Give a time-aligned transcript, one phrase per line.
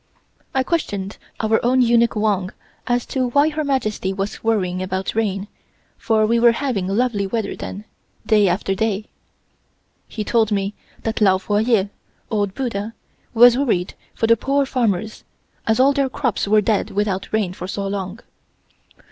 [0.55, 2.49] I questioned our own eunuch Wang
[2.87, 5.47] as to why Her Majesty was worrying about rain,
[5.95, 7.85] for we were having lovely weather then,
[8.25, 9.05] day after day.
[10.07, 11.89] He told me that Lao Fo Yeh
[12.31, 12.95] (Old Buddha)
[13.35, 15.23] was worried for the poor farmers,
[15.67, 18.21] as all their crops were dead without rain for so long.